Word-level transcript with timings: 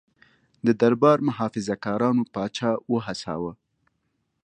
د 0.65 0.67
دربار 0.81 1.17
محافظه 1.27 1.75
کارانو 1.85 2.23
پاچا 2.33 2.71
وهڅاوه. 2.91 3.53